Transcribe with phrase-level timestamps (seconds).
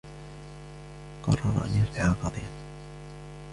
[1.23, 2.49] قرر أن يصبح قاضيا.